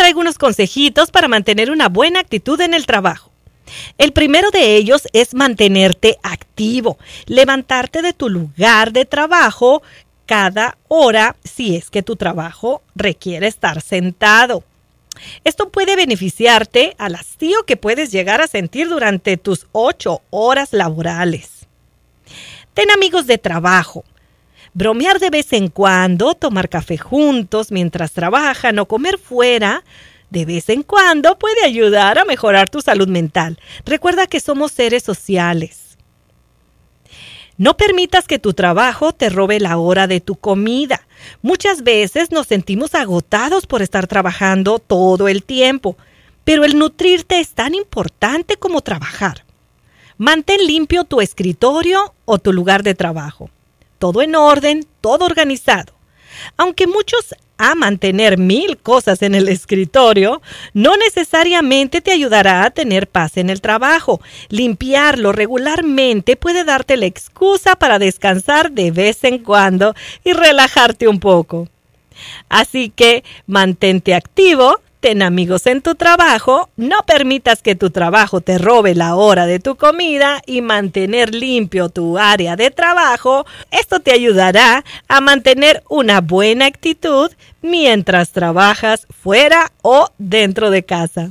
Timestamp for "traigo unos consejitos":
0.00-1.10